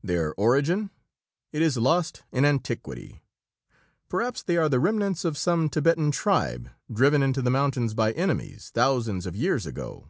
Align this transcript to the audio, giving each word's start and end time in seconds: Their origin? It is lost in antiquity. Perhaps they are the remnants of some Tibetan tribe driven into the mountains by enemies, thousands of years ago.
Their 0.00 0.32
origin? 0.36 0.90
It 1.50 1.60
is 1.60 1.76
lost 1.76 2.22
in 2.30 2.44
antiquity. 2.44 3.24
Perhaps 4.08 4.44
they 4.44 4.56
are 4.56 4.68
the 4.68 4.78
remnants 4.78 5.24
of 5.24 5.36
some 5.36 5.68
Tibetan 5.68 6.12
tribe 6.12 6.70
driven 6.92 7.20
into 7.20 7.42
the 7.42 7.50
mountains 7.50 7.92
by 7.92 8.12
enemies, 8.12 8.70
thousands 8.72 9.26
of 9.26 9.34
years 9.34 9.66
ago. 9.66 10.08